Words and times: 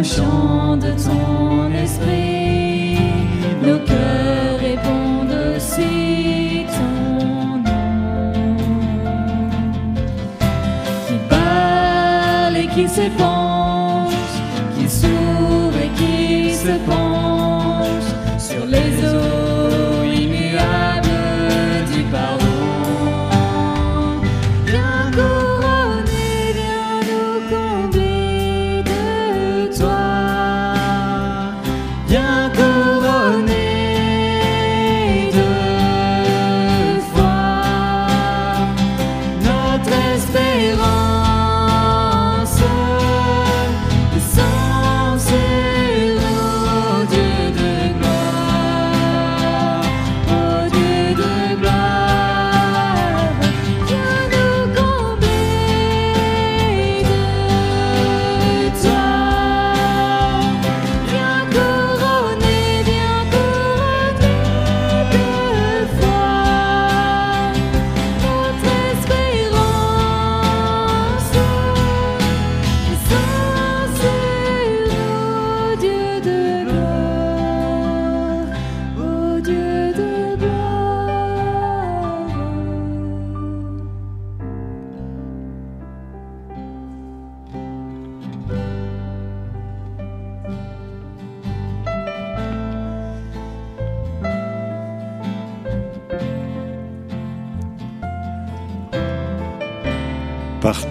conscient 0.00 0.78
de 0.78 0.92
ton 0.92 1.70
esprit, 1.74 2.96
nos 3.62 3.78
cœurs 3.80 4.58
répondent 4.58 5.36
aussi 5.54 6.64
ton 6.74 7.58
nom. 7.58 8.56
Qui 11.06 11.16
parle 11.28 12.56
et 12.56 12.68
qui 12.68 12.88
s'épanche, 12.88 14.14
qui 14.78 14.88
s'ouvre 14.88 15.76
et 15.84 15.90
qui 15.98 16.54
se 16.54 16.72
penche 16.86 16.99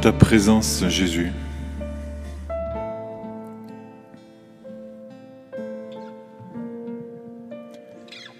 ta 0.01 0.13
présence, 0.13 0.85
Jésus, 0.87 1.33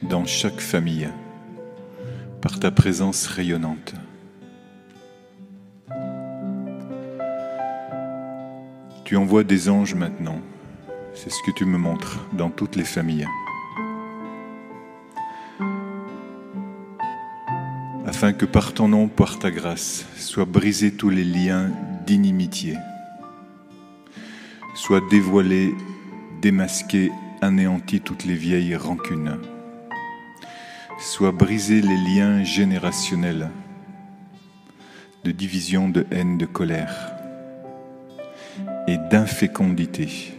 dans 0.02 0.26
chaque 0.26 0.62
famille, 0.62 1.10
par 2.42 2.60
ta 2.60 2.72
présence 2.72 3.28
rayonnante. 3.28 3.94
Tu 9.04 9.18
envoies 9.18 9.44
des 9.44 9.70
anges 9.70 9.96
maintenant, 9.96 10.40
c'est 11.14 11.30
ce 11.30 11.44
que 11.46 11.52
tu 11.52 11.66
me 11.66 11.78
montres 11.78 12.26
dans 12.32 12.50
toutes 12.50 12.78
les 12.78 12.86
familles. 12.86 13.28
Afin 18.20 18.34
que 18.34 18.44
par 18.44 18.74
ton 18.74 18.90
nom, 18.90 19.08
par 19.08 19.40
ta 19.40 19.50
grâce, 19.50 20.06
soient 20.18 20.44
brisés 20.44 20.92
tous 20.92 21.10
les 21.10 21.24
liens 21.24 21.72
d'inimitié, 22.06 22.76
soient 24.76 25.00
dévoilés, 25.10 25.74
démasqués, 26.42 27.14
anéantis 27.42 28.02
toutes 28.02 28.26
les 28.26 28.34
vieilles 28.34 28.76
rancunes, 28.76 29.38
soient 31.00 31.32
brisés 31.32 31.80
les 31.80 31.96
liens 31.96 32.44
générationnels 32.44 33.52
de 35.24 35.32
division, 35.32 35.88
de 35.88 36.06
haine, 36.12 36.38
de 36.38 36.46
colère 36.46 37.14
et 38.90 38.98
d'infécondité. 38.98 40.34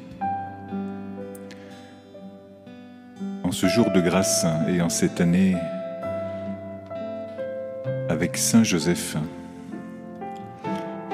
En 3.43 3.53
ce 3.53 3.69
jour 3.69 3.91
de 3.91 4.03
grâce 4.03 4.45
et 4.69 4.83
en 4.83 4.91
cette 4.91 5.23
année 5.23 5.57
avec 8.11 8.37
Saint 8.37 8.65
Joseph, 8.65 9.17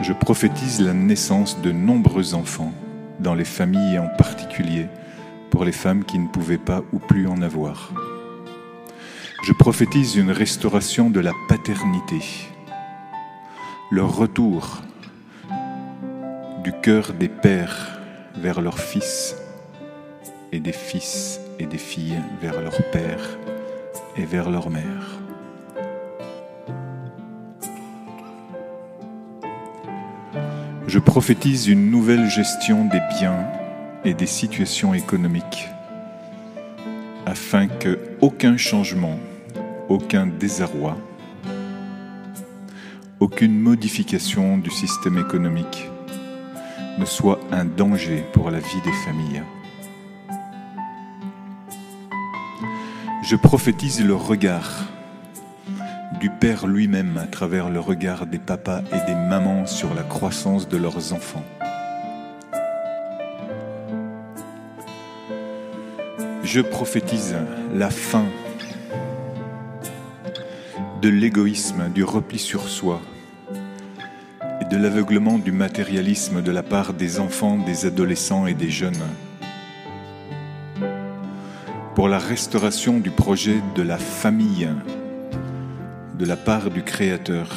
je 0.01 0.15
prophétise 0.15 0.81
la 0.81 0.95
naissance 0.95 1.61
de 1.61 1.71
nombreux 1.71 2.33
enfants 2.33 2.73
dans 3.21 3.35
les 3.35 3.45
familles 3.45 3.97
et 3.97 3.99
en 3.99 4.09
particulier 4.09 4.87
pour 5.51 5.67
les 5.67 5.73
femmes 5.73 6.05
qui 6.05 6.19
ne 6.19 6.27
pouvaient 6.27 6.57
pas 6.57 6.83
ou 6.95 6.99
plus 6.99 7.27
en 7.29 7.43
avoir. 7.43 7.93
Je 9.45 9.53
prophétise 9.53 10.17
une 10.17 10.31
restauration 10.31 11.11
de 11.11 11.21
la 11.21 11.33
paternité, 11.51 12.23
le 13.91 14.03
retour 14.03 14.81
du 16.65 16.73
cœur 16.81 17.13
des 17.13 17.29
pères 17.29 18.01
vers 18.37 18.63
leurs 18.63 18.79
fils 18.79 19.37
et 20.51 20.61
des 20.61 20.73
fils 20.73 21.41
et 21.59 21.67
des 21.67 21.79
filles 21.79 22.23
vers 22.41 22.59
leur 22.59 22.91
père 22.91 23.39
et 24.17 24.25
vers 24.25 24.49
leur 24.49 24.71
mère. 24.71 25.26
Je 30.87 31.01
prophétise 31.01 31.67
une 31.67 31.91
nouvelle 31.91 32.31
gestion 32.31 32.85
des 32.85 33.01
biens 33.19 33.45
et 34.05 34.15
des 34.15 34.27
situations 34.27 34.95
économiques 34.95 35.69
afin 37.27 37.67
que 37.67 37.99
aucun 38.21 38.57
changement, 38.57 39.19
aucun 39.89 40.29
désarroi, 40.29 40.97
aucune 43.19 43.59
modification 43.59 44.59
du 44.59 44.71
système 44.71 45.19
économique 45.19 45.91
ne 46.99 47.05
soit 47.05 47.41
un 47.51 47.65
danger 47.65 48.25
pour 48.33 48.53
la 48.53 48.61
vie 48.61 48.81
des 48.85 48.93
familles. 49.05 49.43
Je 53.25 53.35
prophétise 53.35 54.05
le 54.05 54.15
regard 54.15 54.85
du 56.21 56.31
Père 56.31 56.67
lui-même 56.67 57.19
à 57.19 57.27
travers 57.27 57.69
le 57.69 57.81
regard 57.81 58.27
des 58.27 58.39
papas 58.39 58.83
et 58.93 59.07
des 59.07 59.15
mamans 59.15 59.67
sur 59.67 59.95
la 59.95 60.03
croissance 60.03 60.69
de 60.69 60.77
leurs 60.77 61.13
enfants. 61.13 61.45
Je 66.43 66.61
prophétise 66.61 67.37
la 67.75 67.91
fin 67.91 68.25
de 71.03 71.09
l'égoïsme, 71.09 71.91
du 71.95 72.05
repli 72.05 72.39
sur 72.39 72.69
soi 72.69 73.01
et 74.61 74.65
de 74.65 74.77
l'aveuglement 74.77 75.39
du 75.39 75.53
matérialisme 75.53 76.43
de 76.43 76.51
la 76.51 76.63
part 76.63 76.95
des 76.95 77.21
enfants, 77.21 77.59
des 77.59 77.85
adolescents 77.85 78.47
et 78.47 78.55
des 78.55 78.71
jeunes 78.71 78.95
pour 81.97 82.09
la 82.09 82.19
restauration 82.19 82.99
du 82.99 83.11
projet 83.11 83.57
de 83.75 83.83
la 83.83 83.97
famille 83.97 84.69
de 86.19 86.25
la 86.25 86.37
part 86.37 86.71
du 86.71 86.83
Créateur, 86.83 87.51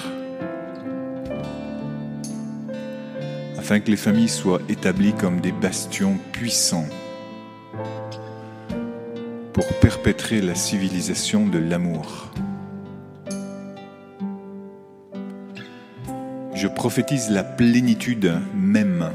afin 3.58 3.80
que 3.80 3.90
les 3.90 3.98
familles 3.98 4.30
soient 4.30 4.62
établies 4.68 5.14
comme 5.14 5.40
des 5.40 5.54
bastions 5.54 6.18
puissants 6.34 6.88
pour 9.54 9.66
perpétrer 9.80 10.42
la 10.42 10.56
civilisation 10.56 11.48
de 11.48 11.58
l'amour. 11.58 12.32
Je 16.54 16.68
prophétise 16.68 17.30
la 17.30 17.44
plénitude 17.44 18.34
même, 18.54 19.12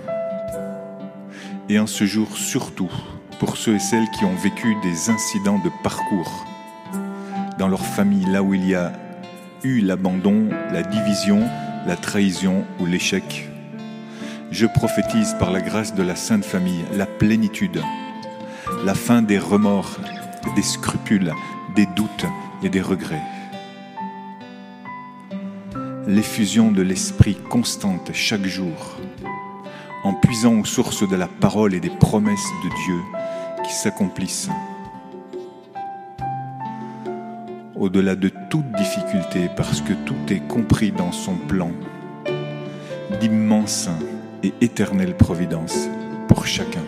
et 1.68 1.78
en 1.78 1.86
ce 1.86 2.04
jour 2.04 2.34
surtout 2.38 2.92
pour 3.38 3.58
ceux 3.58 3.74
et 3.74 3.80
celles 3.80 4.08
qui 4.16 4.24
ont 4.24 4.36
vécu 4.36 4.74
des 4.82 5.10
incidents 5.10 5.58
de 5.58 5.70
parcours 5.82 6.46
dans 7.58 7.68
leur 7.68 7.84
famille, 7.84 8.24
là 8.24 8.42
où 8.42 8.54
il 8.54 8.66
y 8.66 8.74
a 8.74 8.92
eu 9.64 9.80
l'abandon, 9.80 10.48
la 10.72 10.82
division, 10.82 11.40
la 11.86 11.96
trahison 11.96 12.64
ou 12.80 12.86
l'échec. 12.86 13.48
Je 14.50 14.66
prophétise 14.66 15.34
par 15.38 15.50
la 15.50 15.60
grâce 15.60 15.94
de 15.94 16.02
la 16.02 16.16
Sainte 16.16 16.44
Famille 16.44 16.84
la 16.92 17.06
plénitude, 17.06 17.82
la 18.84 18.94
fin 18.94 19.22
des 19.22 19.38
remords, 19.38 19.98
des 20.54 20.62
scrupules, 20.62 21.32
des 21.74 21.86
doutes 21.86 22.26
et 22.62 22.68
des 22.68 22.82
regrets. 22.82 23.22
L'effusion 26.06 26.70
de 26.70 26.82
l'Esprit 26.82 27.36
constante 27.48 28.10
chaque 28.12 28.44
jour, 28.44 28.98
en 30.04 30.12
puisant 30.12 30.60
aux 30.60 30.66
sources 30.66 31.08
de 31.08 31.16
la 31.16 31.26
parole 31.26 31.74
et 31.74 31.80
des 31.80 31.90
promesses 31.90 32.52
de 32.62 32.68
Dieu 32.68 33.00
qui 33.66 33.72
s'accomplissent. 33.72 34.50
Au-delà 37.84 38.16
de 38.16 38.30
toute 38.48 38.64
difficulté, 38.78 39.50
parce 39.54 39.82
que 39.82 39.92
tout 40.06 40.16
est 40.30 40.40
compris 40.48 40.90
dans 40.90 41.12
son 41.12 41.34
plan 41.34 41.70
d'immense 43.20 43.90
et 44.42 44.54
éternelle 44.62 45.14
providence 45.14 45.90
pour 46.26 46.46
chacun. 46.46 46.80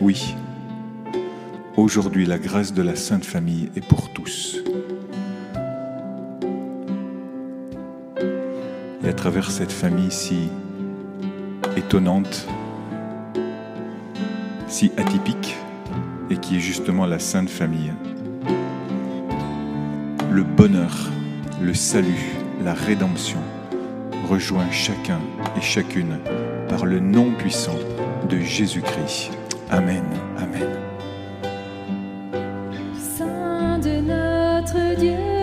Oui, 0.00 0.36
aujourd'hui 1.76 2.24
la 2.24 2.38
grâce 2.38 2.72
de 2.72 2.82
la 2.82 2.94
Sainte 2.94 3.24
Famille 3.24 3.68
est 3.74 3.84
pour 3.84 4.12
tous. 4.12 4.58
Et 9.02 9.08
à 9.08 9.12
travers 9.12 9.50
cette 9.50 9.72
famille 9.72 10.12
si 10.12 10.50
étonnante, 11.76 12.46
si 14.68 14.92
atypique, 14.96 15.56
et 16.30 16.36
qui 16.36 16.58
est 16.58 16.60
justement 16.60 17.06
la 17.06 17.18
Sainte 17.18 17.50
Famille, 17.50 17.92
le 20.34 20.42
bonheur, 20.42 20.90
le 21.62 21.74
salut, 21.74 22.34
la 22.64 22.74
rédemption 22.74 23.38
rejoint 24.28 24.68
chacun 24.72 25.20
et 25.56 25.60
chacune 25.60 26.18
par 26.68 26.86
le 26.86 26.98
nom 26.98 27.30
puissant 27.38 27.78
de 28.28 28.40
Jésus-Christ. 28.40 29.30
Amen. 29.70 30.02
Amen. 30.36 30.70
Saint 33.16 33.78
de 33.78 34.00
notre 34.00 34.98
Dieu, 34.98 35.33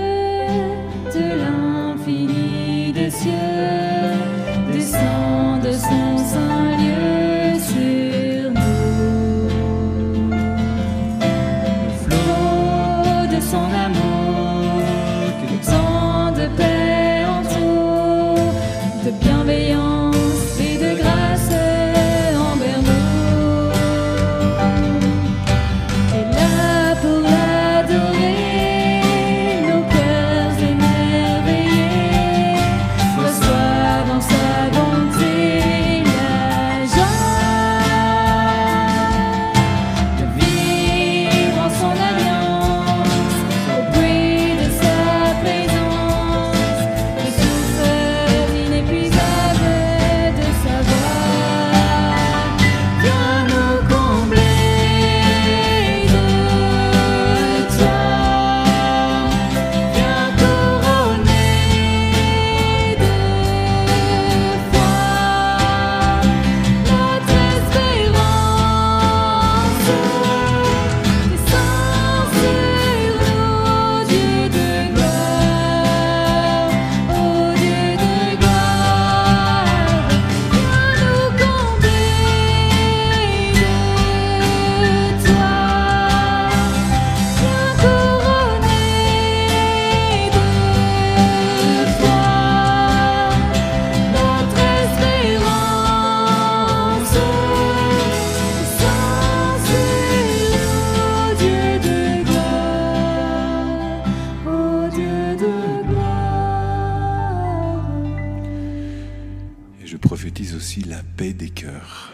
des 111.30 111.51
cœurs. 111.51 112.12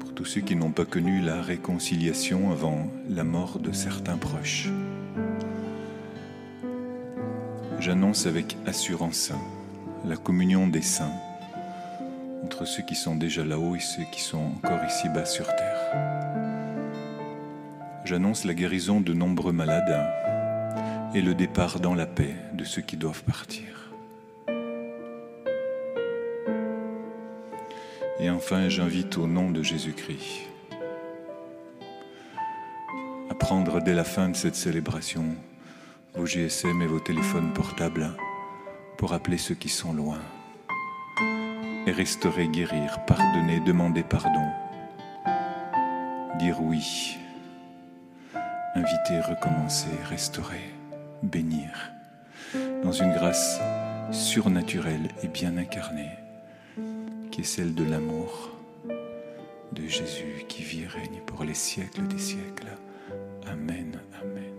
Pour 0.00 0.12
tous 0.12 0.24
ceux 0.24 0.40
qui 0.40 0.56
n'ont 0.56 0.72
pas 0.72 0.84
connu 0.84 1.20
la 1.20 1.40
réconciliation 1.40 2.50
avant 2.50 2.90
la 3.08 3.22
mort 3.22 3.60
de 3.60 3.70
certains 3.70 4.16
proches. 4.16 4.68
J'annonce 7.78 8.26
avec 8.26 8.56
assurance 8.66 9.30
la 10.04 10.16
communion 10.16 10.66
des 10.66 10.82
saints 10.82 11.14
entre 12.44 12.64
ceux 12.64 12.82
qui 12.82 12.96
sont 12.96 13.14
déjà 13.14 13.44
là-haut 13.44 13.76
et 13.76 13.80
ceux 13.80 14.04
qui 14.10 14.20
sont 14.20 14.52
encore 14.56 14.84
ici-bas 14.84 15.26
sur 15.26 15.46
terre. 15.46 15.94
J'annonce 18.04 18.44
la 18.44 18.54
guérison 18.54 19.00
de 19.00 19.14
nombreux 19.14 19.52
malades 19.52 20.10
et 21.14 21.22
le 21.22 21.34
départ 21.34 21.78
dans 21.78 21.94
la 21.94 22.06
paix 22.06 22.34
de 22.52 22.64
ceux 22.64 22.82
qui 22.82 22.96
doivent 22.96 23.22
partir. 23.22 23.79
Et 28.22 28.28
enfin, 28.28 28.68
j'invite 28.68 29.16
au 29.16 29.26
nom 29.26 29.50
de 29.50 29.62
Jésus-Christ 29.62 30.46
à 33.30 33.34
prendre 33.34 33.80
dès 33.80 33.94
la 33.94 34.04
fin 34.04 34.28
de 34.28 34.36
cette 34.36 34.56
célébration 34.56 35.24
vos 36.14 36.26
GSM 36.26 36.82
et 36.82 36.86
vos 36.86 37.00
téléphones 37.00 37.52
portables 37.54 38.10
pour 38.98 39.14
appeler 39.14 39.38
ceux 39.38 39.54
qui 39.54 39.70
sont 39.70 39.94
loin 39.94 40.18
et 41.86 41.92
restaurer, 41.92 42.48
guérir, 42.48 42.98
pardonner, 43.06 43.60
demander 43.60 44.02
pardon, 44.02 44.46
dire 46.38 46.60
oui, 46.60 47.16
inviter, 48.74 49.20
recommencer, 49.20 49.88
restaurer, 50.10 50.74
bénir, 51.22 51.70
dans 52.84 52.92
une 52.92 53.12
grâce 53.12 53.60
surnaturelle 54.12 55.08
et 55.22 55.28
bien 55.28 55.56
incarnée, 55.56 56.19
qui 57.30 57.42
est 57.42 57.44
celle 57.44 57.74
de 57.74 57.84
l'amour 57.84 58.50
de 59.72 59.86
Jésus 59.86 60.44
qui 60.48 60.62
vit 60.62 60.82
et 60.82 60.86
règne 60.86 61.20
pour 61.26 61.44
les 61.44 61.54
siècles 61.54 62.06
des 62.08 62.18
siècles. 62.18 62.76
Amen, 63.46 64.00
amen. 64.20 64.50